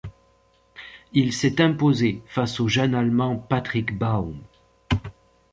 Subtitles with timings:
[1.13, 4.35] Il s'est imposé face au jeune allemand Patrick Baum.